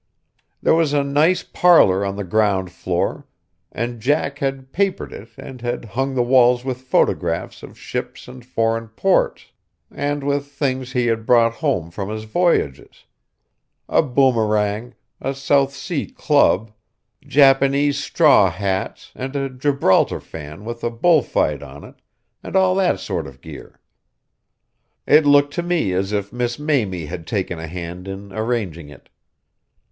[0.63, 3.27] There was a nice parlour on the ground floor,
[3.71, 8.43] and Jack had papered it and had hung the walls with photographs of ships and
[8.43, 9.51] foreign ports,
[9.91, 13.05] and with things he had brought home from his voyages:
[13.87, 16.71] a boomerang, a South Sea club,
[17.23, 22.01] Japanese straw hats and a Gibraltar fan with a bull fight on it,
[22.41, 23.79] and all that sort of gear.
[25.05, 29.07] It looked to me as if Miss Mamie had taken a hand in arranging it.